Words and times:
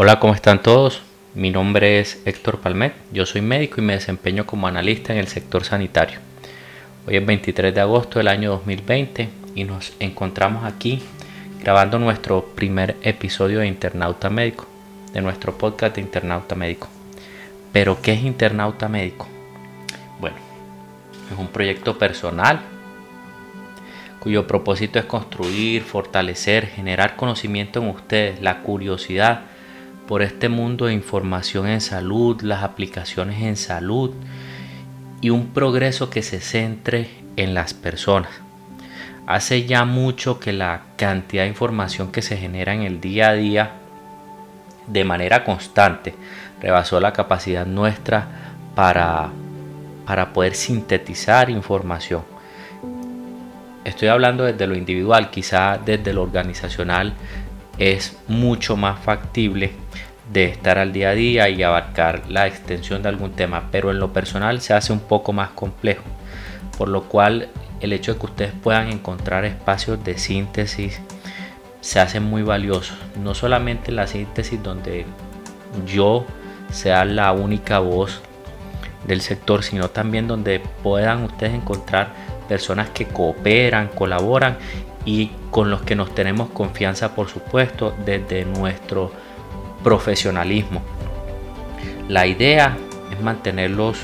Hola, 0.00 0.20
¿cómo 0.20 0.32
están 0.32 0.62
todos? 0.62 1.02
Mi 1.34 1.50
nombre 1.50 1.98
es 1.98 2.22
Héctor 2.24 2.60
Palmet, 2.60 2.94
yo 3.12 3.26
soy 3.26 3.40
médico 3.40 3.80
y 3.80 3.84
me 3.84 3.94
desempeño 3.94 4.46
como 4.46 4.68
analista 4.68 5.12
en 5.12 5.18
el 5.18 5.26
sector 5.26 5.64
sanitario. 5.64 6.20
Hoy 7.04 7.16
es 7.16 7.26
23 7.26 7.74
de 7.74 7.80
agosto 7.80 8.20
del 8.20 8.28
año 8.28 8.50
2020 8.50 9.28
y 9.56 9.64
nos 9.64 9.92
encontramos 9.98 10.64
aquí 10.64 11.02
grabando 11.60 11.98
nuestro 11.98 12.44
primer 12.54 12.94
episodio 13.02 13.58
de 13.58 13.66
Internauta 13.66 14.30
Médico, 14.30 14.68
de 15.12 15.20
nuestro 15.20 15.58
podcast 15.58 15.96
de 15.96 16.02
Internauta 16.02 16.54
Médico. 16.54 16.86
Pero, 17.72 18.00
¿qué 18.00 18.12
es 18.12 18.22
Internauta 18.22 18.88
Médico? 18.88 19.26
Bueno, 20.20 20.36
es 21.32 21.36
un 21.36 21.48
proyecto 21.48 21.98
personal 21.98 22.60
cuyo 24.20 24.46
propósito 24.46 25.00
es 25.00 25.06
construir, 25.06 25.82
fortalecer, 25.82 26.68
generar 26.68 27.16
conocimiento 27.16 27.82
en 27.82 27.88
ustedes, 27.88 28.40
la 28.40 28.60
curiosidad 28.60 29.57
por 30.08 30.22
este 30.22 30.48
mundo 30.48 30.86
de 30.86 30.94
información 30.94 31.68
en 31.68 31.82
salud, 31.82 32.40
las 32.40 32.62
aplicaciones 32.62 33.42
en 33.42 33.56
salud 33.56 34.14
y 35.20 35.28
un 35.28 35.48
progreso 35.48 36.08
que 36.08 36.22
se 36.22 36.40
centre 36.40 37.10
en 37.36 37.52
las 37.52 37.74
personas. 37.74 38.30
Hace 39.26 39.66
ya 39.66 39.84
mucho 39.84 40.40
que 40.40 40.54
la 40.54 40.80
cantidad 40.96 41.42
de 41.42 41.50
información 41.50 42.10
que 42.10 42.22
se 42.22 42.38
genera 42.38 42.72
en 42.72 42.82
el 42.82 43.02
día 43.02 43.28
a 43.28 43.34
día 43.34 43.72
de 44.86 45.04
manera 45.04 45.44
constante 45.44 46.14
rebasó 46.62 47.00
la 47.00 47.12
capacidad 47.12 47.66
nuestra 47.66 48.26
para, 48.74 49.28
para 50.06 50.32
poder 50.32 50.54
sintetizar 50.54 51.50
información. 51.50 52.22
Estoy 53.84 54.08
hablando 54.08 54.44
desde 54.44 54.66
lo 54.66 54.74
individual, 54.74 55.28
quizá 55.28 55.78
desde 55.84 56.14
lo 56.14 56.22
organizacional 56.22 57.12
es 57.78 58.16
mucho 58.26 58.76
más 58.76 59.00
factible 59.00 59.72
de 60.32 60.44
estar 60.44 60.78
al 60.78 60.92
día 60.92 61.10
a 61.10 61.14
día 61.14 61.48
y 61.48 61.62
abarcar 61.62 62.28
la 62.28 62.46
extensión 62.46 63.02
de 63.02 63.08
algún 63.08 63.32
tema, 63.32 63.68
pero 63.70 63.90
en 63.90 63.98
lo 63.98 64.12
personal 64.12 64.60
se 64.60 64.74
hace 64.74 64.92
un 64.92 65.00
poco 65.00 65.32
más 65.32 65.50
complejo, 65.50 66.04
por 66.76 66.88
lo 66.88 67.04
cual 67.04 67.48
el 67.80 67.92
hecho 67.92 68.14
de 68.14 68.20
que 68.20 68.26
ustedes 68.26 68.52
puedan 68.62 68.88
encontrar 68.88 69.44
espacios 69.44 70.02
de 70.04 70.18
síntesis 70.18 71.00
se 71.80 72.00
hace 72.00 72.20
muy 72.20 72.42
valioso, 72.42 72.94
no 73.22 73.34
solamente 73.34 73.92
la 73.92 74.06
síntesis 74.06 74.62
donde 74.62 75.06
yo 75.86 76.26
sea 76.70 77.04
la 77.04 77.32
única 77.32 77.78
voz 77.78 78.20
del 79.06 79.20
sector, 79.20 79.62
sino 79.62 79.88
también 79.88 80.26
donde 80.26 80.60
puedan 80.82 81.24
ustedes 81.24 81.54
encontrar 81.54 82.12
personas 82.48 82.90
que 82.90 83.06
cooperan, 83.06 83.88
colaboran 83.88 84.58
y 85.08 85.30
con 85.50 85.70
los 85.70 85.80
que 85.80 85.96
nos 85.96 86.14
tenemos 86.14 86.50
confianza, 86.50 87.14
por 87.14 87.30
supuesto, 87.30 87.94
desde 88.04 88.44
nuestro 88.44 89.10
profesionalismo. 89.82 90.82
La 92.10 92.26
idea 92.26 92.76
es 93.10 93.18
mantenerlos 93.18 93.96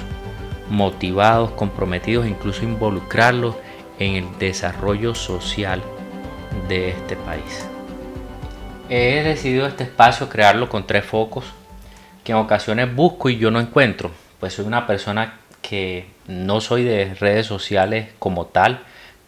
motivados, 0.70 1.50
comprometidos, 1.50 2.26
incluso 2.26 2.64
involucrarlos 2.64 3.54
en 3.98 4.14
el 4.14 4.38
desarrollo 4.38 5.14
social 5.14 5.82
de 6.70 6.88
este 6.88 7.16
país. 7.16 7.68
He 8.88 9.22
decidido 9.22 9.66
este 9.66 9.84
espacio 9.84 10.30
crearlo 10.30 10.70
con 10.70 10.86
tres 10.86 11.04
focos 11.04 11.44
que 12.24 12.32
en 12.32 12.38
ocasiones 12.38 12.94
busco 12.94 13.28
y 13.28 13.36
yo 13.36 13.50
no 13.50 13.60
encuentro, 13.60 14.10
pues 14.40 14.54
soy 14.54 14.64
una 14.64 14.86
persona 14.86 15.34
que 15.60 16.06
no 16.28 16.62
soy 16.62 16.82
de 16.82 17.12
redes 17.12 17.44
sociales 17.44 18.08
como 18.18 18.46
tal, 18.46 18.84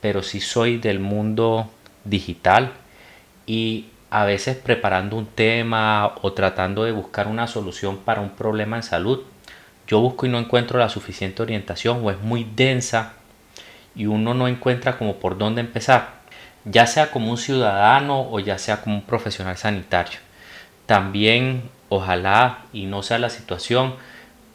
pero 0.06 0.22
sí 0.22 0.38
soy 0.38 0.78
del 0.78 1.00
mundo 1.00 1.68
digital 2.04 2.74
y 3.44 3.86
a 4.08 4.24
veces 4.24 4.56
preparando 4.56 5.16
un 5.16 5.26
tema 5.26 6.14
o 6.22 6.32
tratando 6.32 6.84
de 6.84 6.92
buscar 6.92 7.26
una 7.26 7.48
solución 7.48 7.96
para 7.96 8.20
un 8.20 8.30
problema 8.30 8.76
en 8.76 8.84
salud, 8.84 9.22
yo 9.88 9.98
busco 9.98 10.24
y 10.24 10.28
no 10.28 10.38
encuentro 10.38 10.78
la 10.78 10.90
suficiente 10.90 11.42
orientación 11.42 12.04
o 12.04 12.12
es 12.12 12.20
muy 12.20 12.44
densa 12.54 13.14
y 13.96 14.06
uno 14.06 14.32
no 14.32 14.46
encuentra 14.46 14.96
como 14.96 15.16
por 15.16 15.38
dónde 15.38 15.60
empezar, 15.60 16.20
ya 16.64 16.86
sea 16.86 17.10
como 17.10 17.32
un 17.32 17.36
ciudadano 17.36 18.30
o 18.30 18.38
ya 18.38 18.58
sea 18.58 18.82
como 18.82 18.94
un 18.94 19.02
profesional 19.02 19.56
sanitario. 19.56 20.20
También, 20.86 21.68
ojalá 21.88 22.60
y 22.72 22.86
no 22.86 23.02
sea 23.02 23.18
la 23.18 23.28
situación, 23.28 23.96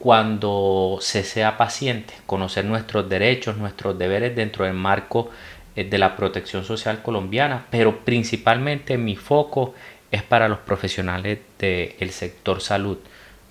cuando 0.01 0.97
se 0.99 1.23
sea 1.23 1.57
paciente, 1.57 2.15
conocer 2.25 2.65
nuestros 2.65 3.07
derechos, 3.07 3.57
nuestros 3.57 3.99
deberes 3.99 4.35
dentro 4.35 4.65
del 4.65 4.73
marco 4.73 5.29
eh, 5.75 5.83
de 5.83 5.97
la 5.99 6.15
protección 6.15 6.65
social 6.65 7.03
colombiana, 7.03 7.67
pero 7.69 7.99
principalmente 7.99 8.97
mi 8.97 9.15
foco 9.15 9.75
es 10.09 10.23
para 10.23 10.49
los 10.49 10.57
profesionales 10.57 11.37
del 11.59 12.09
sector 12.09 12.61
salud, 12.61 12.97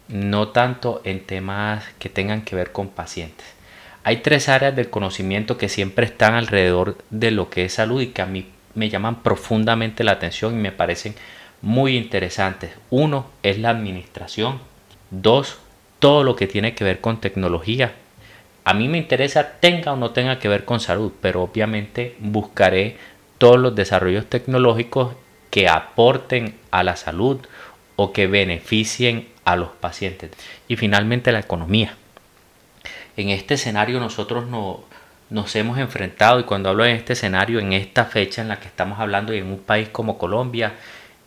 no 0.08 0.48
tanto 0.48 1.00
en 1.04 1.24
temas 1.24 1.84
que 2.00 2.08
tengan 2.08 2.42
que 2.42 2.56
ver 2.56 2.72
con 2.72 2.88
pacientes. 2.88 3.46
Hay 4.02 4.16
tres 4.16 4.48
áreas 4.48 4.74
del 4.74 4.90
conocimiento 4.90 5.56
que 5.56 5.68
siempre 5.68 6.06
están 6.06 6.34
alrededor 6.34 6.98
de 7.10 7.30
lo 7.30 7.48
que 7.48 7.66
es 7.66 7.74
salud 7.74 8.00
y 8.00 8.08
que 8.08 8.22
a 8.22 8.26
mí 8.26 8.48
me 8.74 8.88
llaman 8.88 9.22
profundamente 9.22 10.02
la 10.02 10.12
atención 10.12 10.54
y 10.54 10.62
me 10.62 10.72
parecen 10.72 11.14
muy 11.62 11.96
interesantes. 11.96 12.72
Uno 12.90 13.30
es 13.44 13.58
la 13.58 13.70
administración. 13.70 14.58
Dos, 15.10 15.58
todo 16.00 16.24
lo 16.24 16.34
que 16.34 16.48
tiene 16.48 16.74
que 16.74 16.82
ver 16.82 17.00
con 17.00 17.20
tecnología 17.20 17.94
a 18.64 18.74
mí 18.74 18.88
me 18.88 18.98
interesa 18.98 19.52
tenga 19.58 19.92
o 19.92 19.96
no 19.96 20.10
tenga 20.10 20.38
que 20.38 20.48
ver 20.48 20.64
con 20.64 20.80
salud, 20.80 21.12
pero 21.20 21.42
obviamente 21.42 22.14
buscaré 22.20 22.96
todos 23.38 23.58
los 23.58 23.74
desarrollos 23.74 24.26
tecnológicos 24.26 25.14
que 25.50 25.68
aporten 25.68 26.54
a 26.70 26.82
la 26.82 26.96
salud 26.96 27.38
o 27.96 28.12
que 28.12 28.26
beneficien 28.26 29.28
a 29.44 29.56
los 29.56 29.70
pacientes. 29.70 30.30
Y 30.68 30.76
finalmente 30.76 31.32
la 31.32 31.40
economía. 31.40 31.94
En 33.16 33.30
este 33.30 33.54
escenario 33.54 33.98
nosotros 33.98 34.46
no, 34.46 34.84
nos 35.30 35.56
hemos 35.56 35.78
enfrentado, 35.78 36.38
y 36.38 36.44
cuando 36.44 36.68
hablo 36.68 36.84
de 36.84 36.92
este 36.92 37.14
escenario, 37.14 37.58
en 37.58 37.72
esta 37.72 38.04
fecha 38.04 38.42
en 38.42 38.48
la 38.48 38.60
que 38.60 38.68
estamos 38.68 39.00
hablando 39.00 39.34
y 39.34 39.38
en 39.38 39.46
un 39.46 39.58
país 39.58 39.88
como 39.88 40.18
Colombia, 40.18 40.74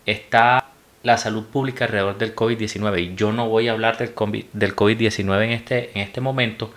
está 0.06 0.66
la 1.04 1.18
salud 1.18 1.44
pública 1.44 1.86
alrededor 1.86 2.18
del 2.18 2.36
COVID-19. 2.36 3.02
Y 3.02 3.16
yo 3.16 3.32
no 3.32 3.50
voy 3.50 3.68
a 3.68 3.74
hablar 3.74 3.98
del 3.98 4.16
COVID-19 4.16 5.44
en 5.44 5.52
este, 5.52 5.92
en 5.94 6.02
este 6.02 6.22
momento, 6.22 6.74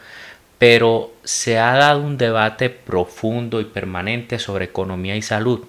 pero 0.59 1.13
se 1.25 1.59
ha 1.59 1.75
dado 1.77 2.01
un 2.01 2.19
debate 2.19 2.69
profundo 2.69 3.61
y 3.61 3.65
permanente 3.65 4.39
sobre 4.39 4.67
economía 4.67 5.17
y 5.17 5.23
salud, 5.23 5.65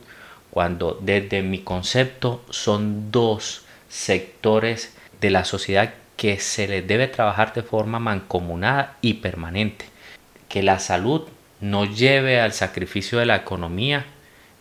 cuando 0.49 0.97
desde 1.01 1.43
mi 1.43 1.59
concepto 1.59 2.43
son 2.49 3.11
dos 3.11 3.63
sectores 3.89 4.95
de 5.21 5.29
la 5.29 5.45
sociedad 5.45 5.93
que 6.15 6.39
se 6.39 6.67
les 6.67 6.87
debe 6.87 7.07
trabajar 7.07 7.53
de 7.53 7.61
forma 7.61 7.99
mancomunada 7.99 8.97
y 9.01 9.15
permanente. 9.15 9.85
Que 10.49 10.63
la 10.63 10.79
salud 10.79 11.27
no 11.61 11.85
lleve 11.85 12.39
al 12.39 12.53
sacrificio 12.53 13.19
de 13.19 13.25
la 13.25 13.35
economía, 13.35 14.05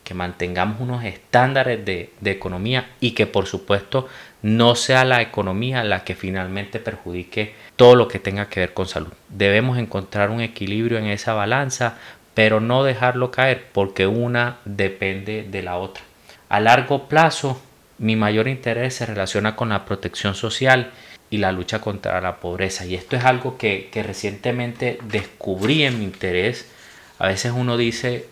que 0.06 0.14
mantengamos 0.14 0.80
unos 0.80 1.02
estándares 1.02 1.84
de, 1.84 2.12
economía 2.24 2.90
y 3.00 3.10
que 3.10 3.26
por 3.26 3.46
supuesto 3.46 4.06
no 4.40 4.76
sea 4.76 5.04
la 5.04 5.20
economía 5.20 5.82
la 5.82 6.04
que 6.04 6.14
finalmente 6.14 6.78
perjudique 6.78 7.54
todo 7.74 7.96
lo 7.96 8.06
que 8.06 8.20
tenga 8.20 8.48
que 8.48 8.60
ver 8.60 8.72
con 8.72 8.86
salud. 8.86 9.12
Debemos 9.28 9.78
encontrar 9.78 10.30
un 10.30 10.40
equilibrio 10.40 10.98
en 10.98 11.06
esa 11.06 11.34
balanza, 11.34 11.98
pero 12.34 12.60
no 12.60 12.84
dejarlo 12.84 13.32
caer 13.32 13.64
porque 13.72 14.06
una 14.06 14.58
depende 14.64 15.42
de 15.42 15.62
la 15.64 15.76
otra. 15.76 16.04
A 16.48 16.60
largo 16.60 17.08
plazo, 17.08 17.60
mi 17.98 18.14
mayor 18.14 18.46
interés 18.46 18.94
se 18.94 19.06
relaciona 19.06 19.56
con 19.56 19.70
la 19.70 19.84
protección 19.84 20.36
social 20.36 20.92
y 21.30 21.38
la 21.38 21.50
lucha 21.50 21.80
contra 21.80 22.20
la 22.20 22.36
pobreza. 22.36 22.86
Y 22.86 22.94
esto 22.94 23.16
es 23.16 23.24
algo 23.24 23.58
que 23.58 23.90
recientemente 24.06 25.00
descubrí 25.02 25.82
en 25.82 25.98
mi 25.98 26.04
interés. 26.04 26.70
A 27.18 27.26
veces 27.26 27.52
uno 27.56 27.76
dice, 27.76 28.28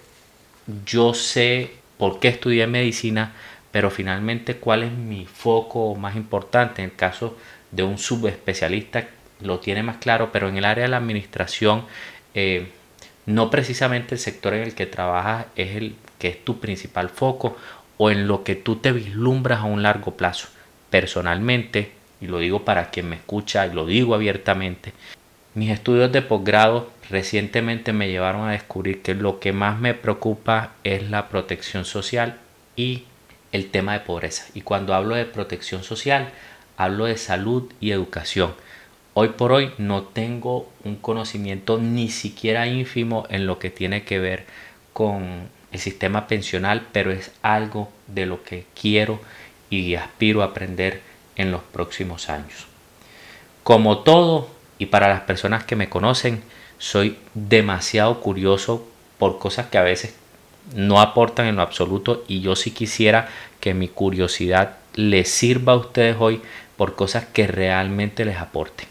yo 0.85 1.15
sé 1.15 1.73
por 1.99 2.21
qué 2.21 2.29
estudié 2.29 2.67
medicina, 2.67 3.33
pero 3.71 3.91
finalmente 3.91 4.57
cuál 4.57 4.83
es 4.85 4.93
mi 4.93 5.27
foco 5.27 5.95
más 5.95 6.17
importante. 6.17 6.83
En 6.83 6.91
el 6.91 6.97
caso 6.97 7.37
de 7.71 7.83
un 7.83 7.99
subespecialista 7.99 9.09
lo 9.41 9.59
tiene 9.59 9.83
más 9.83 9.97
claro, 9.99 10.31
pero 10.33 10.49
en 10.49 10.57
el 10.57 10.65
área 10.65 10.85
de 10.85 10.91
la 10.91 10.99
administración, 10.99 11.85
eh, 12.35 12.69
no 13.27 13.51
precisamente 13.51 14.15
el 14.15 14.21
sector 14.21 14.55
en 14.55 14.63
el 14.63 14.75
que 14.75 14.87
trabajas 14.87 15.47
es 15.57 15.77
el 15.77 15.97
que 16.19 16.29
es 16.29 16.45
tu 16.45 16.61
principal 16.61 17.09
foco 17.09 17.57
o 17.97 18.11
en 18.11 18.29
lo 18.29 18.45
que 18.45 18.55
tú 18.55 18.77
te 18.77 18.93
vislumbras 18.93 19.61
a 19.61 19.65
un 19.65 19.83
largo 19.83 20.17
plazo. 20.17 20.49
Personalmente, 20.91 21.93
y 22.21 22.27
lo 22.27 22.39
digo 22.39 22.65
para 22.65 22.91
quien 22.91 23.09
me 23.09 23.17
escucha 23.17 23.67
y 23.67 23.73
lo 23.73 23.87
digo 23.87 24.15
abiertamente, 24.15 24.93
mis 25.55 25.71
estudios 25.71 26.11
de 26.11 26.23
posgrado 26.23 26.91
recientemente 27.09 27.93
me 27.93 28.09
llevaron 28.09 28.49
a 28.49 28.53
descubrir 28.53 29.03
que 29.03 29.15
lo 29.15 29.39
que 29.39 29.53
más 29.53 29.79
me 29.79 29.95
preocupa 29.95 30.73
es 30.83 31.09
la 31.11 31.29
protección 31.29 31.85
social 31.85 32.39
y 32.77 33.05
el 33.53 33.71
tema 33.71 33.93
de 33.93 34.01
pobreza. 34.01 34.47
Y 34.55 34.63
cuando 34.63 34.95
hablo 34.95 35.15
de 35.15 35.27
protección 35.27 35.85
social, 35.85 36.31
hablo 36.77 37.05
de 37.05 37.17
salud 37.17 37.73
y 37.81 37.93
educación. 37.93 38.53
Hoy 39.15 39.29
por 39.29 39.53
hoy 39.53 39.71
no 39.79 40.03
tengo 40.03 40.69
un 40.83 40.97
conocimiento 40.97 41.79
ni 41.79 42.09
siquiera 42.09 42.67
ínfimo 42.67 43.27
en 43.31 43.47
lo 43.47 43.61
que 43.61 43.71
tiene 43.71 44.03
que 44.03 44.19
ver 44.19 44.47
con 44.93 45.49
el 45.71 45.79
sistema 45.79 46.27
pensional, 46.27 46.89
pero 46.91 47.13
es 47.13 47.31
algo 47.43 47.93
de 48.09 48.27
lo 48.27 48.43
que 48.43 48.67
quiero 48.81 49.21
y 49.71 49.95
aspiro 49.95 50.43
a 50.43 50.47
aprender 50.47 51.01
en 51.37 51.53
los 51.53 51.63
próximos 51.63 52.29
años. 52.29 52.67
Como 53.63 53.99
todo, 53.99 54.54
y 54.85 54.87
para 54.87 55.09
las 55.09 55.23
personas 55.23 55.65
que 55.65 55.77
me 55.77 55.89
conocen, 55.89 56.43
soy 56.79 57.17
demasiado 57.33 58.21
curioso 58.21 58.87
por 59.19 59.39
cosas 59.39 59.67
que 59.67 59.79
a 59.79 59.83
veces 59.83 60.15
no 60.75 61.01
aportan 61.01 61.47
en 61.47 61.57
lo 61.57 61.63
absoluto 61.63 62.23
y 62.29 62.43
yo 62.43 62.55
sí 62.55 62.71
quisiera 62.71 63.29
que 63.61 63.73
mi 63.73 63.89
curiosidad 63.89 64.77
les 64.95 65.31
sirva 65.31 65.73
a 65.73 65.77
ustedes 65.77 66.17
hoy 66.19 66.43
por 66.77 66.97
cosas 66.97 67.25
que 67.25 67.47
realmente 67.47 68.27
les 68.27 68.37
aporten. 68.37 68.87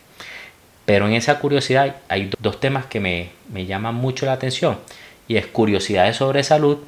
Pero 0.86 1.08
en 1.08 1.14
esa 1.14 1.38
curiosidad 1.38 1.98
hay 2.10 2.32
dos 2.40 2.60
temas 2.60 2.88
que 2.88 3.00
me, 3.00 3.30
me 3.52 3.68
llaman 3.68 3.94
mucho 3.94 4.26
la 4.26 4.34
atención 4.34 4.80
y 5.28 5.38
es 5.38 5.46
curiosidades 5.46 6.18
sobre 6.18 6.44
salud 6.44 6.80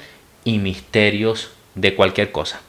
y 0.43 0.57
misterios 0.57 1.51
de 1.75 1.93
cualquier 1.93 2.31
cosa. 2.31 2.59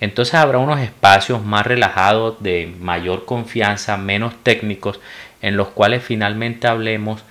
Entonces 0.00 0.34
habrá 0.34 0.58
unos 0.58 0.80
espacios 0.80 1.44
más 1.44 1.66
relajados, 1.66 2.42
de 2.42 2.74
mayor 2.80 3.24
confianza, 3.24 3.96
menos 3.96 4.34
técnicos, 4.42 4.98
en 5.42 5.56
los 5.56 5.68
cuales 5.68 6.02
finalmente 6.02 6.68
hablemos 6.68 7.22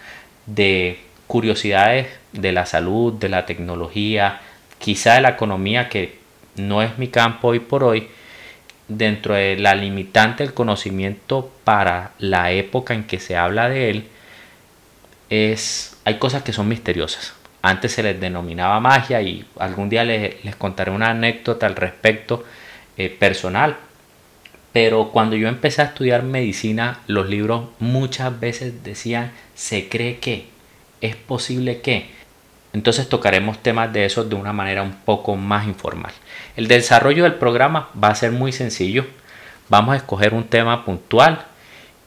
de 0.46 1.00
curiosidades 1.28 2.08
de 2.34 2.52
la 2.52 2.66
salud, 2.66 3.13
de 3.13 3.30
la 3.30 3.46
tecnología, 3.46 4.42
quizá 4.80 5.16
de 5.16 5.22
la 5.22 5.30
economía, 5.30 5.90
que 5.90 6.19
no 6.56 6.81
es 6.81 6.98
mi 6.98 7.08
campo 7.08 7.50
hoy 7.50 7.60
por 7.60 7.84
hoy, 7.84 8.10
dentro 8.88 9.36
de 9.36 9.56
la 9.58 9.74
limitante 9.74 10.44
del 10.44 10.54
conocimiento 10.54 11.50
para 11.63 12.12
la 12.19 12.52
época 12.52 12.94
en 12.94 13.06
que 13.06 13.19
se 13.19 13.38
habla 13.38 13.69
de 13.69 13.90
él, 13.90 14.08
es, 15.30 15.98
hay 16.04 16.16
cosas 16.16 16.44
que 16.44 16.52
son 16.52 16.68
misteriosas. 16.68 17.34
Antes 17.62 17.94
se 17.94 18.04
les 18.04 18.19
denominaba 18.19 18.80
magia 18.80 19.22
y 19.22 19.46
algún 19.58 19.88
día 19.90 20.04
les, 20.04 20.44
les 20.44 20.56
contaré 20.56 20.92
una 20.92 21.12
anécdota 21.12 21.68
al 21.68 21.75
respecto 21.75 22.44
eh, 22.98 23.10
personal. 23.10 23.78
Pero 24.74 25.10
cuando 25.12 25.36
yo 25.36 25.48
empecé 25.48 25.82
a 25.82 25.86
estudiar 25.86 26.24
medicina, 26.24 27.00
los 27.08 27.30
libros 27.30 27.66
muchas 27.80 28.40
veces 28.40 28.84
decían, 28.84 29.32
se 29.54 29.90
cree 29.90 30.20
que, 30.20 30.48
es 31.02 31.16
posible 31.16 31.82
que. 31.82 32.10
Entonces 32.74 33.10
tocaremos 33.10 33.62
temas 33.62 33.92
de 33.92 34.06
esos 34.06 34.30
de 34.30 34.36
una 34.36 34.54
manera 34.54 34.82
un 34.82 34.94
poco 34.94 35.36
más 35.36 35.68
informal. 35.68 36.14
El 36.56 36.68
desarrollo 36.68 37.24
del 37.24 37.36
programa 37.36 37.90
va 38.02 38.10
a 38.10 38.16
ser 38.16 38.32
muy 38.32 38.54
sencillo. 38.54 39.06
Vamos 39.68 39.94
a 39.94 39.98
escoger 39.98 40.34
un 40.34 40.46
tema 40.46 40.86
puntual 40.86 41.46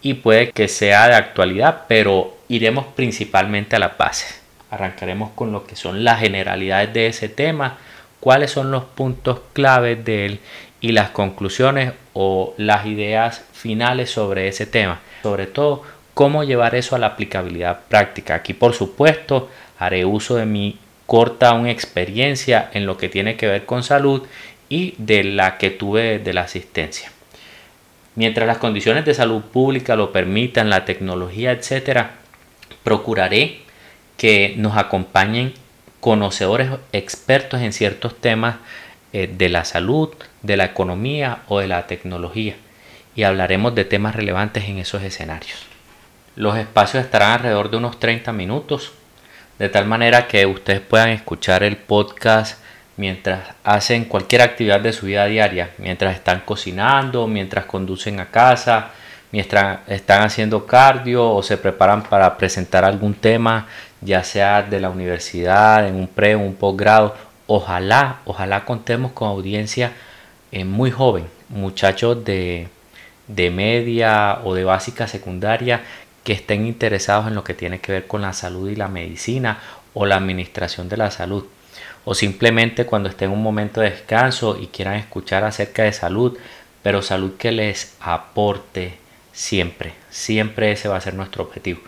y 0.01 0.15
puede 0.15 0.51
que 0.53 0.69
sea 0.69 1.09
de 1.09 1.17
actualidad, 1.17 1.83
pero 1.87 2.37
iremos 2.49 2.87
principalmente 2.95 3.77
a 3.77 3.79
la 3.79 3.95
base. 3.99 4.27
Arrancaremos 4.71 5.33
con 5.35 5.53
lo 5.53 5.67
que 5.67 5.77
son 5.77 6.03
las 6.03 6.21
generalidades 6.21 6.95
de 6.95 7.07
ese 7.09 7.29
tema, 7.29 7.79
cuáles 8.21 8.51
son 8.51 8.71
los 8.71 8.85
puntos 8.85 9.41
claves 9.53 10.03
de 10.05 10.27
él 10.27 10.41
y 10.85 10.93
las 10.93 11.09
conclusiones 11.09 11.95
o 12.13 12.53
las 12.59 12.85
ideas 12.85 13.43
finales 13.55 14.11
sobre 14.11 14.49
ese 14.49 14.67
tema. 14.67 15.01
Sobre 15.23 15.47
todo, 15.47 15.81
cómo 16.13 16.45
llevar 16.45 16.75
eso 16.75 16.95
a 16.95 16.99
la 16.99 17.07
aplicabilidad 17.07 17.81
práctica. 17.89 18.35
Aquí, 18.35 18.53
por 18.53 18.75
supuesto, 18.75 19.49
haré 19.79 20.05
uso 20.05 20.37
de 20.37 20.45
mi 20.45 20.79
corta 21.07 21.59
experiencia 21.71 22.69
en 22.75 22.85
lo 22.85 22.99
que 22.99 23.09
tiene 23.09 23.37
que 23.37 23.47
ver 23.47 23.65
con 23.65 23.83
salud 23.83 24.25
y 24.69 24.95
de 24.99 25.25
la 25.25 25.57
que 25.57 25.71
tuve 25.71 26.19
de 26.19 26.35
la 26.35 26.43
asistencia. 26.43 27.11
Mientras 28.15 28.47
las 28.47 28.59
condiciones 28.59 29.07
de 29.07 29.15
salud 29.15 29.41
pública 29.41 29.97
lo 29.97 30.13
permitan, 30.13 30.69
la 30.69 30.85
tecnología, 30.85 31.53
etcétera, 31.53 32.11
procuraré 32.83 33.61
que 34.19 34.53
nos 34.59 34.77
acompañen 34.77 35.55
conocedores 36.01 36.69
expertos 36.93 37.63
en 37.63 37.73
ciertos 37.73 38.21
temas 38.21 38.57
eh, 39.17 39.31
de 39.33 39.49
la 39.49 39.65
salud, 39.65 40.11
de 40.43 40.57
la 40.57 40.65
economía 40.65 41.43
o 41.47 41.61
de 41.61 41.69
la 41.69 41.87
tecnología 41.87 42.57
y 43.15 43.23
hablaremos 43.23 43.73
de 43.77 43.85
temas 43.85 44.17
relevantes 44.17 44.65
en 44.65 44.79
esos 44.79 45.05
escenarios. 45.05 45.67
Los 46.35 46.59
espacios 46.59 47.05
estarán 47.05 47.31
alrededor 47.31 47.71
de 47.71 47.77
unos 47.77 48.01
30 48.01 48.33
minutos 48.33 48.91
de 49.61 49.69
tal 49.69 49.87
manera 49.87 50.27
que 50.27 50.47
ustedes 50.47 50.81
puedan 50.81 51.11
escuchar 51.11 51.63
el 51.63 51.77
podcast 51.77 52.59
mientras 52.97 53.51
hacen 53.63 54.07
cualquier 54.07 54.43
actividad 54.43 54.81
de 54.81 54.93
su 54.93 55.07
vida 55.07 55.27
diaria, 55.27 55.71
mientras 55.79 56.17
están 56.17 56.43
cocinando, 56.45 57.29
mientras 57.29 57.67
conducen 57.67 58.19
a 58.19 58.33
casa, 58.33 58.91
mientras 59.31 59.79
están 59.87 60.23
haciendo 60.23 60.67
cardio 60.67 61.31
o 61.31 61.41
se 61.41 61.57
preparan 61.57 62.03
para 62.03 62.37
presentar 62.37 62.85
algún 62.85 63.15
tema, 63.15 63.69
ya 64.01 64.25
sea 64.25 64.63
de 64.63 64.81
la 64.81 64.91
universidad, 64.91 65.87
en 65.87 65.95
un 65.95 66.09
pre 66.09 66.35
o 66.35 66.41
un 66.41 66.57
posgrado. 66.57 67.15
Ojalá, 67.47 68.21
ojalá 68.25 68.65
contemos 68.65 69.13
con 69.13 69.29
audiencia 69.29 69.93
eh, 70.53 70.65
muy 70.65 70.91
joven, 70.91 71.27
muchachos 71.49 72.25
de, 72.25 72.69
de 73.29 73.51
media 73.51 74.41
o 74.45 74.55
de 74.55 74.65
básica 74.65 75.07
secundaria 75.07 75.83
que 76.25 76.33
estén 76.33 76.67
interesados 76.67 77.27
en 77.27 77.35
lo 77.35 77.45
que 77.45 77.55
tiene 77.55 77.81
que 77.81 77.93
ver 77.93 78.07
con 78.07 78.23
la 78.23 78.33
salud 78.33 78.71
y 78.71 78.77
la 78.77 78.89
medicina 78.89 79.59
o 79.93 80.07
la 80.07 80.17
administración 80.17 80.89
de 80.89 80.97
la 80.97 81.11
salud. 81.11 81.45
O 82.05 82.15
simplemente 82.15 82.87
cuando 82.87 83.09
estén 83.09 83.31
en 83.31 83.37
un 83.37 83.43
momento 83.43 83.81
de 83.81 83.91
descanso 83.91 84.59
y 84.59 84.69
quieran 84.69 84.95
escuchar 84.95 85.45
acerca 85.45 85.85
de 85.85 85.93
salud, 85.93 86.37
pero 86.83 87.03
salud 87.03 87.33
que 87.39 87.53
les 87.53 87.97
aporte 88.01 88.99
siempre. 89.33 89.95
Siempre 90.11 90.73
ese 90.73 90.89
va 90.89 90.97
a 90.97 91.01
ser 91.01 91.15
nuestro 91.15 91.45
objetivo. 91.45 91.81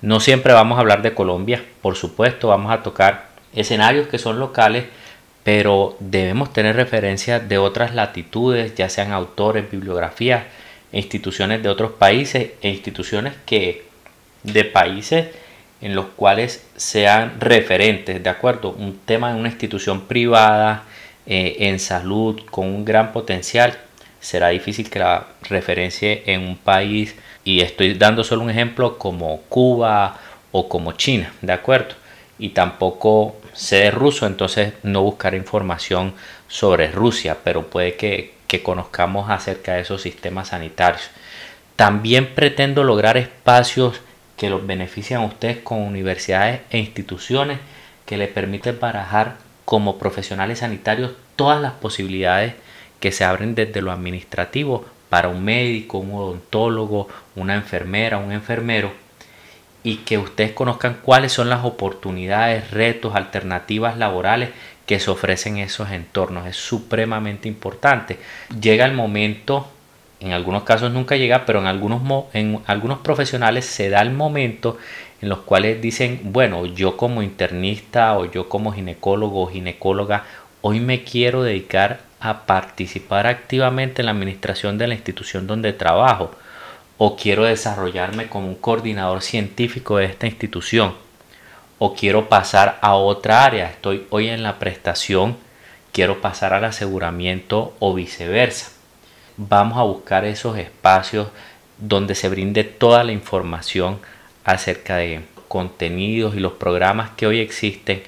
No 0.00 0.20
siempre 0.20 0.52
vamos 0.52 0.76
a 0.76 0.80
hablar 0.80 1.02
de 1.02 1.14
Colombia, 1.14 1.64
por 1.80 1.96
supuesto, 1.96 2.48
vamos 2.48 2.72
a 2.72 2.82
tocar 2.82 3.28
escenarios 3.54 4.08
que 4.08 4.18
son 4.18 4.38
locales, 4.38 4.86
pero 5.44 5.96
debemos 5.98 6.52
tener 6.52 6.76
referencias 6.76 7.48
de 7.48 7.58
otras 7.58 7.94
latitudes, 7.94 8.74
ya 8.74 8.88
sean 8.88 9.12
autores, 9.12 9.70
bibliografías, 9.70 10.44
instituciones 10.92 11.62
de 11.62 11.68
otros 11.68 11.92
países 11.92 12.50
e 12.60 12.68
instituciones 12.68 13.34
que 13.46 13.84
de 14.42 14.64
países 14.64 15.28
en 15.80 15.96
los 15.96 16.06
cuales 16.16 16.64
sean 16.76 17.40
referentes, 17.40 18.22
¿de 18.22 18.30
acuerdo? 18.30 18.70
Un 18.70 18.98
tema 19.04 19.32
de 19.32 19.40
una 19.40 19.48
institución 19.48 20.02
privada 20.02 20.84
eh, 21.26 21.56
en 21.60 21.80
salud 21.80 22.40
con 22.50 22.66
un 22.68 22.84
gran 22.84 23.12
potencial, 23.12 23.76
será 24.20 24.48
difícil 24.50 24.88
que 24.88 25.00
la 25.00 25.26
referencie 25.42 26.22
en 26.26 26.42
un 26.42 26.56
país, 26.56 27.16
y 27.42 27.60
estoy 27.60 27.94
dando 27.94 28.22
solo 28.22 28.42
un 28.42 28.50
ejemplo 28.50 28.96
como 28.96 29.40
Cuba 29.48 30.18
o 30.52 30.68
como 30.68 30.92
China, 30.92 31.32
¿de 31.40 31.52
acuerdo? 31.52 31.96
Y 32.38 32.50
tampoco 32.50 33.36
sé 33.52 33.90
ruso, 33.90 34.26
entonces 34.26 34.74
no 34.82 35.02
buscaré 35.02 35.36
información 35.36 36.14
sobre 36.48 36.90
Rusia, 36.90 37.38
pero 37.44 37.68
puede 37.68 37.96
que, 37.96 38.34
que 38.46 38.62
conozcamos 38.62 39.30
acerca 39.30 39.74
de 39.74 39.80
esos 39.80 40.02
sistemas 40.02 40.48
sanitarios. 40.48 41.10
También 41.76 42.34
pretendo 42.34 42.84
lograr 42.84 43.16
espacios 43.16 44.00
que 44.36 44.50
los 44.50 44.66
beneficien 44.66 45.20
a 45.20 45.24
ustedes 45.24 45.58
con 45.58 45.80
universidades 45.80 46.60
e 46.70 46.78
instituciones 46.78 47.58
que 48.06 48.16
les 48.16 48.28
permiten 48.28 48.78
barajar 48.80 49.36
como 49.64 49.98
profesionales 49.98 50.58
sanitarios 50.58 51.12
todas 51.36 51.60
las 51.60 51.72
posibilidades 51.72 52.54
que 53.00 53.12
se 53.12 53.24
abren 53.24 53.54
desde 53.54 53.82
lo 53.82 53.92
administrativo 53.92 54.84
para 55.08 55.28
un 55.28 55.44
médico, 55.44 55.98
un 55.98 56.14
odontólogo, 56.14 57.08
una 57.36 57.54
enfermera, 57.54 58.18
un 58.18 58.32
enfermero 58.32 58.92
y 59.84 59.96
que 59.98 60.18
ustedes 60.18 60.52
conozcan 60.52 60.98
cuáles 61.02 61.32
son 61.32 61.48
las 61.48 61.64
oportunidades, 61.64 62.70
retos, 62.70 63.14
alternativas 63.14 63.98
laborales 63.98 64.50
que 64.86 65.00
se 65.00 65.10
ofrecen 65.10 65.58
esos 65.58 65.90
entornos. 65.90 66.46
Es 66.46 66.56
supremamente 66.56 67.48
importante. 67.48 68.18
Llega 68.60 68.84
el 68.84 68.92
momento, 68.92 69.68
en 70.20 70.32
algunos 70.32 70.62
casos 70.62 70.92
nunca 70.92 71.16
llega, 71.16 71.44
pero 71.46 71.60
en 71.60 71.66
algunos, 71.66 72.24
en 72.32 72.60
algunos 72.66 72.98
profesionales 72.98 73.64
se 73.64 73.90
da 73.90 74.00
el 74.02 74.12
momento 74.12 74.78
en 75.20 75.28
los 75.28 75.40
cuales 75.40 75.80
dicen, 75.80 76.20
bueno, 76.24 76.66
yo 76.66 76.96
como 76.96 77.22
internista 77.22 78.16
o 78.18 78.24
yo 78.24 78.48
como 78.48 78.72
ginecólogo 78.72 79.42
o 79.42 79.46
ginecóloga, 79.46 80.24
hoy 80.62 80.80
me 80.80 81.04
quiero 81.04 81.42
dedicar 81.42 82.00
a 82.20 82.46
participar 82.46 83.26
activamente 83.26 84.02
en 84.02 84.06
la 84.06 84.12
administración 84.12 84.78
de 84.78 84.86
la 84.86 84.94
institución 84.94 85.46
donde 85.46 85.72
trabajo 85.72 86.32
o 87.04 87.16
quiero 87.16 87.42
desarrollarme 87.42 88.28
como 88.28 88.46
un 88.46 88.54
coordinador 88.54 89.22
científico 89.22 89.96
de 89.96 90.04
esta 90.04 90.28
institución 90.28 90.94
o 91.80 91.94
quiero 91.94 92.28
pasar 92.28 92.78
a 92.80 92.94
otra 92.94 93.44
área, 93.44 93.66
estoy 93.66 94.06
hoy 94.10 94.28
en 94.28 94.44
la 94.44 94.60
prestación, 94.60 95.36
quiero 95.90 96.20
pasar 96.20 96.54
al 96.54 96.64
aseguramiento 96.64 97.74
o 97.80 97.92
viceversa. 97.92 98.70
Vamos 99.36 99.78
a 99.78 99.82
buscar 99.82 100.24
esos 100.24 100.56
espacios 100.56 101.26
donde 101.76 102.14
se 102.14 102.28
brinde 102.28 102.62
toda 102.62 103.02
la 103.02 103.10
información 103.10 103.98
acerca 104.44 104.98
de 104.98 105.22
contenidos 105.48 106.36
y 106.36 106.38
los 106.38 106.52
programas 106.52 107.10
que 107.16 107.26
hoy 107.26 107.40
existen 107.40 108.04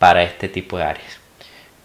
para 0.00 0.24
este 0.24 0.48
tipo 0.48 0.78
de 0.78 0.82
áreas. 0.82 1.20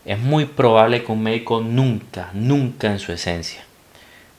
Es 0.06 0.18
muy 0.18 0.46
probable 0.46 1.04
que 1.04 1.12
un 1.12 1.22
médico 1.22 1.62
nunca, 1.62 2.32
nunca 2.34 2.88
en 2.88 2.98
su 2.98 3.12
esencia 3.12 3.67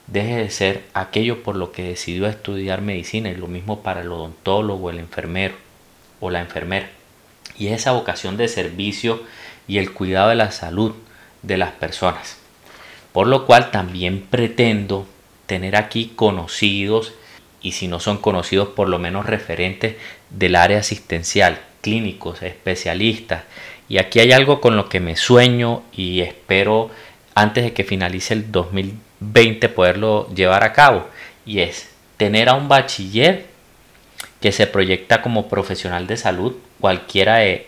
deje 0.08 0.36
de 0.36 0.50
ser 0.50 0.84
aquello 0.94 1.42
por 1.42 1.54
lo 1.54 1.70
que 1.70 1.82
decidió 1.82 2.26
estudiar 2.26 2.80
medicina 2.80 3.30
y 3.30 3.36
lo 3.36 3.46
mismo 3.46 3.82
para 3.82 4.00
el 4.00 4.10
odontólogo, 4.10 4.90
el 4.90 4.98
enfermero 4.98 5.54
o 6.20 6.30
la 6.30 6.40
enfermera. 6.40 6.88
Y 7.58 7.68
esa 7.68 7.92
vocación 7.92 8.36
de 8.36 8.48
servicio 8.48 9.22
y 9.66 9.78
el 9.78 9.92
cuidado 9.92 10.30
de 10.30 10.36
la 10.36 10.50
salud 10.50 10.94
de 11.42 11.58
las 11.58 11.72
personas. 11.72 12.38
Por 13.12 13.26
lo 13.26 13.46
cual 13.46 13.70
también 13.70 14.22
pretendo 14.22 15.06
tener 15.46 15.76
aquí 15.76 16.12
conocidos 16.14 17.12
y 17.60 17.72
si 17.72 17.88
no 17.88 18.00
son 18.00 18.18
conocidos 18.18 18.68
por 18.68 18.88
lo 18.88 18.98
menos 18.98 19.26
referentes 19.26 19.96
del 20.30 20.56
área 20.56 20.78
asistencial, 20.78 21.60
clínicos, 21.80 22.42
especialistas. 22.42 23.44
Y 23.88 23.98
aquí 23.98 24.20
hay 24.20 24.32
algo 24.32 24.60
con 24.60 24.76
lo 24.76 24.88
que 24.88 25.00
me 25.00 25.16
sueño 25.16 25.82
y 25.92 26.20
espero 26.20 26.90
antes 27.34 27.64
de 27.64 27.72
que 27.72 27.84
finalice 27.84 28.34
el 28.34 28.52
2020 28.52 29.07
poderlo 29.74 30.28
llevar 30.34 30.64
a 30.64 30.72
cabo. 30.72 31.06
Y 31.46 31.60
es 31.60 31.90
tener 32.16 32.48
a 32.48 32.54
un 32.54 32.68
bachiller 32.68 33.46
que 34.40 34.52
se 34.52 34.66
proyecta 34.66 35.22
como 35.22 35.48
profesional 35.48 36.06
de 36.06 36.16
salud, 36.16 36.54
cualquiera 36.80 37.36
de, 37.36 37.66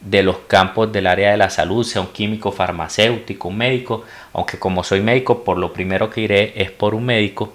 de 0.00 0.22
los 0.22 0.38
campos 0.48 0.92
del 0.92 1.06
área 1.06 1.30
de 1.30 1.36
la 1.36 1.50
salud, 1.50 1.84
sea 1.84 2.00
un 2.00 2.12
químico, 2.12 2.52
farmacéutico, 2.52 3.48
un 3.48 3.58
médico, 3.58 4.04
aunque 4.32 4.58
como 4.58 4.84
soy 4.84 5.00
médico, 5.00 5.44
por 5.44 5.58
lo 5.58 5.72
primero 5.72 6.10
que 6.10 6.22
iré 6.22 6.52
es 6.56 6.70
por 6.70 6.94
un 6.94 7.04
médico 7.04 7.52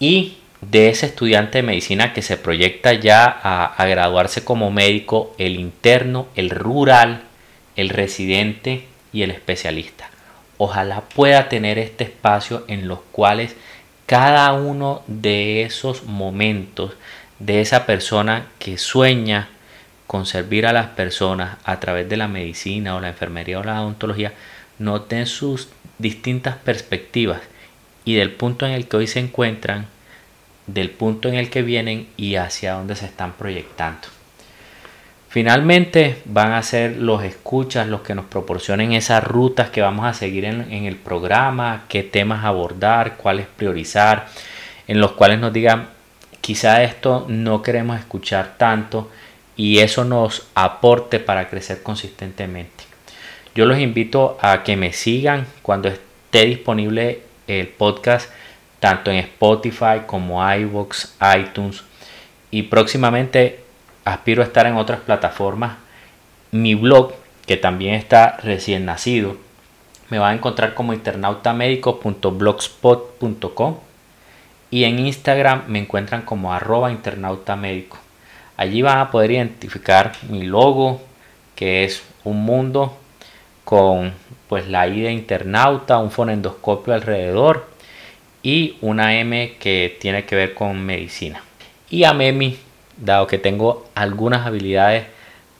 y 0.00 0.38
de 0.62 0.88
ese 0.88 1.06
estudiante 1.06 1.58
de 1.58 1.62
medicina 1.62 2.12
que 2.12 2.22
se 2.22 2.36
proyecta 2.36 2.94
ya 2.94 3.24
a, 3.24 3.86
graduarse 3.86 4.44
como 4.44 4.70
médico, 4.70 5.34
el 5.38 5.60
interno, 5.60 6.26
el 6.34 6.50
rural, 6.50 7.22
el 7.76 7.90
residente 7.90 8.84
y 9.12 9.22
el 9.22 9.30
especialista. 9.30 10.10
Ojalá 10.62 11.00
pueda 11.00 11.48
tener 11.48 11.78
este 11.78 12.04
espacio 12.04 12.64
en 12.68 12.86
los 12.86 12.98
cuales 13.12 13.56
cada 14.04 14.52
uno 14.52 15.02
de 15.06 15.62
esos 15.62 16.04
momentos 16.04 16.92
de 17.38 17.62
esa 17.62 17.86
persona 17.86 18.46
que 18.58 18.76
sueña 18.76 19.48
con 20.06 20.26
servir 20.26 20.66
a 20.66 20.74
las 20.74 20.88
personas 20.88 21.56
a 21.64 21.80
través 21.80 22.10
de 22.10 22.18
la 22.18 22.28
medicina 22.28 22.94
o 22.94 23.00
la 23.00 23.08
enfermería 23.08 23.58
o 23.58 23.64
la 23.64 23.80
odontología, 23.80 24.34
noten 24.78 25.24
sus 25.24 25.70
distintas 25.96 26.56
perspectivas 26.58 27.40
y 28.04 28.16
del 28.16 28.30
punto 28.30 28.66
en 28.66 28.72
el 28.72 28.86
que 28.86 28.98
hoy 28.98 29.06
se 29.06 29.20
encuentran, 29.20 29.86
del 30.66 30.90
punto 30.90 31.30
en 31.30 31.36
el 31.36 31.48
que 31.48 31.62
vienen 31.62 32.06
y 32.18 32.34
hacia 32.34 32.74
dónde 32.74 32.96
se 32.96 33.06
están 33.06 33.32
proyectando. 33.32 34.08
Finalmente 35.30 36.16
van 36.24 36.50
a 36.50 36.62
ser 36.64 36.96
los 36.96 37.22
escuchas 37.22 37.86
los 37.86 38.00
que 38.00 38.16
nos 38.16 38.24
proporcionen 38.24 38.94
esas 38.94 39.22
rutas 39.22 39.70
que 39.70 39.80
vamos 39.80 40.04
a 40.04 40.12
seguir 40.12 40.44
en, 40.44 40.72
el 40.72 40.96
programa, 40.96 41.84
qué 41.88 42.02
temas 42.02 42.44
abordar, 42.44 43.16
cuáles 43.16 43.46
priorizar, 43.46 44.26
en 44.88 45.00
los 45.00 45.12
cuales 45.12 45.38
nos 45.38 45.52
digan, 45.52 45.86
quizá 46.40 46.82
esto 46.82 47.26
no 47.28 47.62
queremos 47.62 47.96
escuchar 47.96 48.56
tanto 48.58 49.08
y 49.54 49.78
eso 49.78 50.04
nos 50.04 50.48
aporte 50.56 51.20
para 51.20 51.48
crecer 51.48 51.84
consistentemente. 51.84 52.82
Yo 53.54 53.66
los 53.66 53.78
invito 53.78 54.36
a 54.42 54.64
que 54.64 54.76
me 54.76 54.92
sigan 54.92 55.46
cuando 55.62 55.90
esté 55.90 56.44
disponible 56.46 57.22
el 57.46 57.68
podcast 57.68 58.32
tanto 58.80 59.12
en 59.12 59.18
Spotify 59.18 60.02
como 60.08 60.42
iVoox, 60.52 61.10
iTunes 61.38 61.84
y 62.50 62.64
próximamente 62.64 63.69
aspiro 64.10 64.42
a 64.42 64.46
estar 64.46 64.66
en 64.66 64.76
otras 64.76 65.00
plataformas. 65.00 65.78
Mi 66.50 66.74
blog, 66.74 67.12
que 67.46 67.56
también 67.56 67.94
está 67.94 68.36
recién 68.42 68.84
nacido, 68.84 69.38
me 70.10 70.18
va 70.18 70.28
a 70.30 70.34
encontrar 70.34 70.74
como 70.74 70.92
internautamédico.blogspot.com 70.92 73.76
y 74.70 74.84
en 74.84 74.98
Instagram 74.98 75.64
me 75.68 75.78
encuentran 75.78 76.20
como 76.22 76.52
arroba 76.52 76.92
internautamédico. 76.92 77.96
Allí 78.56 78.82
van 78.82 78.98
a 78.98 79.10
poder 79.10 79.30
identificar 79.32 80.12
mi 80.28 80.42
logo, 80.42 81.00
que 81.54 81.84
es 81.84 82.02
un 82.24 82.44
mundo 82.44 82.98
con 83.64 84.12
pues 84.48 84.68
la 84.68 84.86
I 84.88 85.00
de 85.00 85.12
internauta, 85.12 85.98
un 85.98 86.10
fonendoscopio 86.10 86.92
alrededor 86.92 87.70
y 88.42 88.76
una 88.80 89.18
M 89.18 89.56
que 89.58 89.96
tiene 90.00 90.24
que 90.24 90.36
ver 90.36 90.54
con 90.54 90.84
medicina. 90.84 91.42
Y 91.88 92.04
a 92.04 92.12
Memi, 92.12 92.58
dado 93.00 93.26
que 93.26 93.38
tengo 93.38 93.88
algunas 93.94 94.46
habilidades 94.46 95.06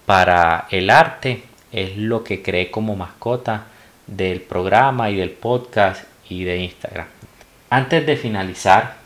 para 0.06 0.66
el 0.70 0.90
arte, 0.90 1.42
es 1.73 1.97
lo 1.97 2.25
que 2.25 2.42
creé 2.42 2.70
como 2.70 2.97
mascota 2.97 3.66
del 4.06 4.40
programa 4.40 5.11
y 5.11 5.16
del 5.16 5.30
podcast 5.30 6.04
y 6.28 6.44
de 6.44 6.59
Instagram. 6.59 7.06
Antes 7.70 8.06
de 8.06 8.16
finalizar, 8.16 8.97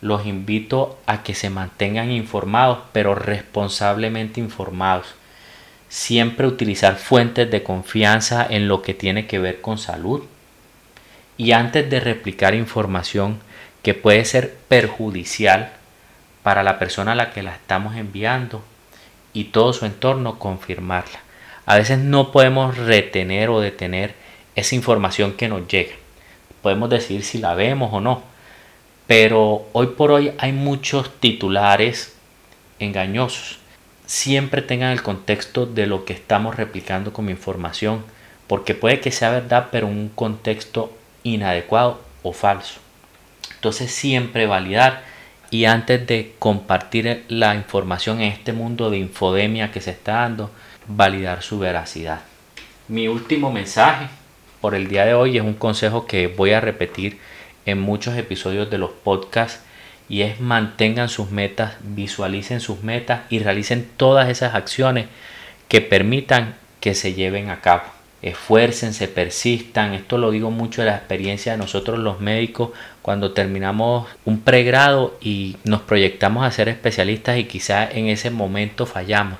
los 0.00 0.26
invito 0.26 0.98
a 1.06 1.22
que 1.22 1.34
se 1.34 1.50
mantengan 1.50 2.10
informados, 2.10 2.78
pero 2.92 3.14
responsablemente 3.14 4.40
informados 4.40 5.14
Siempre 5.88 6.46
utilizar 6.46 6.96
fuentes 6.96 7.50
de 7.50 7.62
confianza 7.62 8.46
en 8.48 8.68
lo 8.68 8.82
que 8.82 8.92
tiene 8.92 9.26
que 9.26 9.38
ver 9.38 9.62
con 9.62 9.78
salud. 9.78 10.22
Y 11.38 11.52
antes 11.52 11.88
de 11.88 12.00
replicar 12.00 12.54
información 12.54 13.40
que 13.82 13.94
puede 13.94 14.24
ser 14.24 14.54
perjudicial 14.68 15.72
para 16.48 16.62
la 16.62 16.78
persona 16.78 17.12
a 17.12 17.14
la 17.14 17.30
que 17.30 17.42
la 17.42 17.52
estamos 17.52 17.94
enviando 17.94 18.64
y 19.34 19.44
todo 19.44 19.74
su 19.74 19.84
entorno, 19.84 20.38
confirmarla. 20.38 21.20
A 21.66 21.76
veces 21.76 21.98
no 21.98 22.32
podemos 22.32 22.78
retener 22.78 23.50
o 23.50 23.60
detener 23.60 24.14
esa 24.56 24.74
información 24.74 25.34
que 25.34 25.50
nos 25.50 25.68
llega. 25.68 25.92
Podemos 26.62 26.88
decidir 26.88 27.22
si 27.22 27.36
la 27.36 27.52
vemos 27.52 27.92
o 27.92 28.00
no. 28.00 28.22
Pero 29.06 29.66
hoy 29.74 29.88
por 29.88 30.10
hoy 30.10 30.32
hay 30.38 30.52
muchos 30.52 31.20
titulares 31.20 32.16
engañosos 32.78 33.58
siempre 34.06 34.62
tengan 34.62 34.92
el 34.92 35.02
contexto 35.02 35.66
de 35.66 35.86
lo 35.86 36.06
que 36.06 36.14
estamos 36.14 36.56
replicando 36.56 37.12
como 37.12 37.28
información, 37.28 38.02
porque 38.46 38.74
puede 38.74 39.00
que 39.00 39.12
sea 39.12 39.28
verdad, 39.28 39.68
pero 39.70 39.86
un 39.86 40.08
contexto 40.08 40.90
inadecuado 41.24 42.00
o 42.22 42.32
falso. 42.32 42.80
Entonces 43.56 43.92
siempre 43.92 44.46
validar 44.46 45.02
y 45.50 45.64
antes 45.64 46.06
de 46.06 46.34
compartir 46.38 47.24
la 47.28 47.54
información 47.54 48.20
en 48.20 48.32
este 48.32 48.52
mundo 48.52 48.90
de 48.90 48.98
infodemia 48.98 49.72
que 49.72 49.80
se 49.80 49.90
está 49.90 50.12
dando, 50.12 50.50
validar 50.86 51.42
su 51.42 51.58
veracidad. 51.58 52.20
Mi 52.88 53.08
último 53.08 53.50
mensaje 53.50 54.08
por 54.60 54.74
el 54.74 54.88
día 54.88 55.04
de 55.04 55.14
hoy 55.14 55.36
es 55.36 55.42
un 55.42 55.54
consejo 55.54 56.06
que 56.06 56.26
voy 56.26 56.52
a 56.52 56.60
repetir 56.60 57.18
en 57.66 57.80
muchos 57.80 58.16
episodios 58.16 58.70
de 58.70 58.78
los 58.78 58.90
podcasts 58.90 59.62
y 60.08 60.22
es 60.22 60.40
mantengan 60.40 61.08
sus 61.08 61.30
metas, 61.30 61.76
visualicen 61.82 62.60
sus 62.60 62.82
metas 62.82 63.22
y 63.28 63.40
realicen 63.40 63.88
todas 63.96 64.28
esas 64.28 64.54
acciones 64.54 65.06
que 65.68 65.80
permitan 65.80 66.56
que 66.80 66.94
se 66.94 67.12
lleven 67.12 67.50
a 67.50 67.60
cabo. 67.60 67.97
Esfuércense, 68.22 69.06
persistan. 69.06 69.94
Esto 69.94 70.18
lo 70.18 70.30
digo 70.30 70.50
mucho 70.50 70.82
de 70.82 70.88
la 70.88 70.96
experiencia 70.96 71.52
de 71.52 71.58
nosotros 71.58 71.98
los 71.98 72.20
médicos 72.20 72.70
cuando 73.02 73.32
terminamos 73.32 74.08
un 74.24 74.40
pregrado 74.40 75.16
y 75.20 75.56
nos 75.64 75.82
proyectamos 75.82 76.44
a 76.44 76.50
ser 76.50 76.68
especialistas 76.68 77.38
y 77.38 77.44
quizás 77.44 77.94
en 77.94 78.08
ese 78.08 78.30
momento 78.30 78.86
fallamos. 78.86 79.38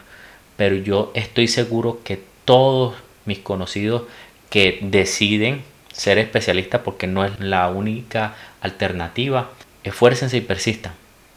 Pero 0.56 0.76
yo 0.76 1.10
estoy 1.14 1.48
seguro 1.48 2.00
que 2.04 2.22
todos 2.44 2.94
mis 3.24 3.40
conocidos 3.40 4.02
que 4.48 4.78
deciden 4.82 5.62
ser 5.92 6.18
especialistas 6.18 6.82
porque 6.84 7.06
no 7.06 7.24
es 7.24 7.38
la 7.40 7.68
única 7.68 8.36
alternativa, 8.60 9.50
esfuércense 9.82 10.36
y 10.36 10.40
persistan. 10.40 10.92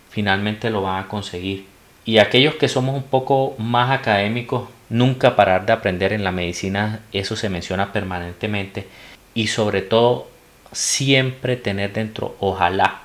Finalmente 0.10 0.70
lo 0.70 0.84
van 0.84 1.04
a 1.04 1.08
conseguir. 1.08 1.66
Y 2.05 2.17
aquellos 2.17 2.55
que 2.55 2.67
somos 2.67 2.96
un 2.96 3.03
poco 3.03 3.55
más 3.58 3.91
académicos, 3.91 4.70
nunca 4.89 5.36
parar 5.36 5.65
de 5.65 5.74
aprender 5.74 6.13
en 6.13 6.24
la 6.24 6.31
medicina, 6.31 7.01
eso 7.12 7.36
se 7.36 7.50
menciona 7.50 7.93
permanentemente. 7.93 8.88
Y 9.34 9.48
sobre 9.48 9.81
todo, 9.81 10.27
siempre 10.72 11.58
tener 11.58 11.93
dentro, 11.93 12.36
ojalá, 12.39 13.01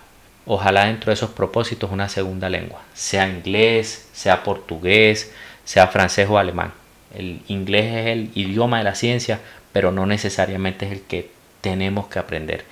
ojalá 0.47 0.87
dentro 0.87 1.11
de 1.11 1.15
esos 1.15 1.31
propósitos 1.31 1.91
una 1.91 2.09
segunda 2.09 2.49
lengua, 2.49 2.83
sea 2.95 3.29
inglés, 3.29 4.09
sea 4.13 4.43
portugués, 4.43 5.33
sea 5.65 5.89
francés 5.89 6.29
o 6.31 6.39
alemán. 6.39 6.73
El 7.15 7.41
inglés 7.49 7.95
es 7.95 8.07
el 8.07 8.31
idioma 8.35 8.79
de 8.79 8.85
la 8.85 8.95
ciencia, 8.95 9.41
pero 9.73 9.93
no 9.93 10.07
necesariamente 10.07 10.87
es 10.87 10.93
el 10.93 11.01
que 11.03 11.31
tenemos 11.61 12.07
que 12.09 12.19
aprender 12.19 12.65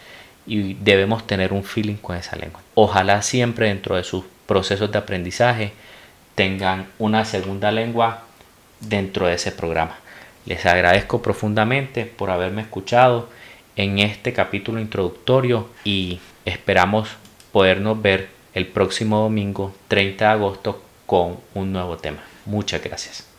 y 0.46 0.74
debemos 0.74 1.26
tener 1.26 1.52
un 1.52 1.64
feeling 1.64 1.96
con 1.96 2.16
esa 2.16 2.36
lengua. 2.36 2.60
Ojalá 2.74 3.22
siempre 3.22 3.68
dentro 3.68 3.96
de 3.96 4.04
sus 4.04 4.24
procesos 4.46 4.92
de 4.92 4.98
aprendizaje 4.98 5.72
tengan 6.34 6.86
una 6.98 7.24
segunda 7.24 7.70
lengua 7.70 8.24
dentro 8.80 9.26
de 9.26 9.34
ese 9.34 9.52
programa. 9.52 9.96
Les 10.46 10.66
agradezco 10.66 11.22
profundamente 11.22 12.04
por 12.04 12.30
haberme 12.30 12.62
escuchado 12.62 13.28
en 13.76 13.98
este 13.98 14.32
capítulo 14.32 14.80
introductorio 14.80 15.68
y 15.84 16.20
esperamos 16.44 17.08
podernos 17.52 18.00
ver 18.00 18.28
el 18.52 18.66
próximo 18.66 19.20
domingo 19.20 19.74
30 19.88 20.24
de 20.24 20.30
agosto 20.30 20.82
con 21.06 21.38
un 21.54 21.72
nuevo 21.72 21.96
tema. 21.96 22.22
Muchas 22.46 22.82
gracias. 22.82 23.33